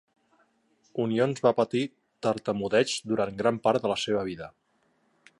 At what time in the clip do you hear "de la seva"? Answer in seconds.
3.85-4.23